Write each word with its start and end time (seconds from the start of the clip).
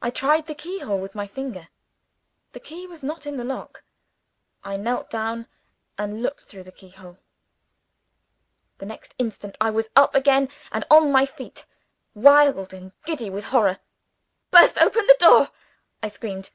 I 0.00 0.10
tried 0.10 0.46
the 0.46 0.54
keyhole 0.54 1.00
with 1.00 1.16
my 1.16 1.26
finger. 1.26 1.70
The 2.52 2.60
key 2.60 2.86
was 2.86 3.02
not 3.02 3.26
in 3.26 3.36
the 3.36 3.42
lock. 3.42 3.82
I 4.62 4.76
knelt 4.76 5.10
down, 5.10 5.48
and 5.98 6.22
looked 6.22 6.44
through 6.44 6.62
the 6.62 6.70
keyhole. 6.70 7.18
The 8.78 8.86
next 8.86 9.16
instant, 9.18 9.56
I 9.60 9.70
was 9.70 9.90
up 9.96 10.14
again 10.14 10.50
on 10.72 11.10
my 11.10 11.26
feet, 11.26 11.66
wild 12.14 12.72
and 12.72 12.92
giddy 13.04 13.28
with 13.28 13.46
horror. 13.46 13.80
"Burst 14.52 14.78
open 14.78 15.04
the 15.08 15.16
door!" 15.18 15.50
I 16.00 16.06
screamed. 16.06 16.50